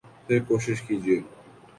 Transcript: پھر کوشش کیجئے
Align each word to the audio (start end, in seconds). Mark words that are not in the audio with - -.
پھر 0.27 0.39
کوشش 0.47 0.81
کیجئے 0.81 1.17